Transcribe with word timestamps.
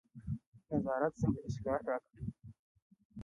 نظارت 0.71 1.13
څنګه 1.21 1.41
اصلاح 1.47 1.79
راوړي؟ 1.87 2.23